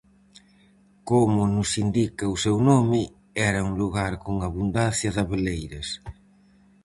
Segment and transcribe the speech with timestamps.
[1.09, 3.01] Como nos indica o seu nome,
[3.49, 5.89] era un lugar con abundancia de Abeleiras.